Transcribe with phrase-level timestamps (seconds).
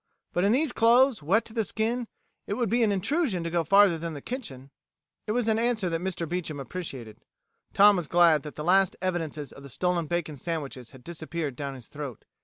[0.33, 2.07] "But in these clothes, wet to the skin,
[2.47, 4.71] it would be an intrusion to go farther than the kitchen."
[5.27, 6.27] It was an answer that Mr.
[6.27, 7.19] Beecham appreciated.
[7.75, 11.75] Tom was glad that the last evidences of the stolen bacon sandwiches had disappeared down
[11.75, 12.25] his throat.